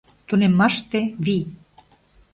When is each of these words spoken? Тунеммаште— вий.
Тунеммаште— 0.27 0.99
вий. 1.25 1.43